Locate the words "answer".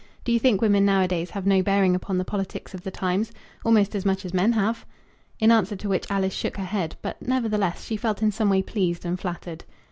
5.51-5.75